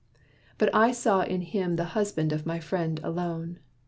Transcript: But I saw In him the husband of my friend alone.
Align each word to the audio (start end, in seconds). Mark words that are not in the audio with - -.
But 0.57 0.73
I 0.73 0.93
saw 0.93 1.21
In 1.21 1.41
him 1.41 1.75
the 1.75 1.83
husband 1.93 2.33
of 2.33 2.43
my 2.43 2.59
friend 2.59 2.99
alone. 3.03 3.59